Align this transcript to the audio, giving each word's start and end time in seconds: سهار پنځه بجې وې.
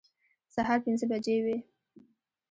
سهار 0.53 0.79
پنځه 0.85 1.05
بجې 1.11 1.37
وې. 1.45 1.57